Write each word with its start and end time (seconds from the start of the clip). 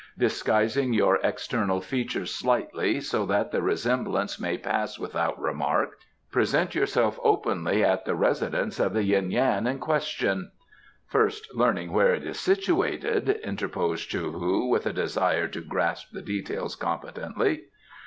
Disguising 0.17 0.93
your 0.95 1.17
external 1.21 1.79
features 1.79 2.33
slightly 2.33 2.99
so 3.01 3.23
that 3.27 3.51
the 3.51 3.61
resemblance 3.61 4.39
may 4.39 4.57
pass 4.57 4.97
without 4.97 5.39
remark, 5.39 5.91
present 6.31 6.73
yourself 6.73 7.19
openly 7.21 7.83
at 7.83 8.05
the 8.05 8.15
residence 8.15 8.79
of 8.79 8.95
the 8.95 9.03
Yuen 9.03 9.29
Yan 9.29 9.67
in 9.67 9.77
question" 9.77 10.49
"First 11.05 11.53
learning 11.53 11.91
where 11.91 12.15
it 12.15 12.23
is 12.23 12.39
situated?" 12.39 13.29
interposed 13.43 14.09
Chou 14.09 14.31
hu, 14.31 14.65
with 14.69 14.87
a 14.87 14.91
desire 14.93 15.47
to 15.49 15.61
grasp 15.61 16.07
the 16.11 16.23
details 16.23 16.75
competently. 16.75 17.65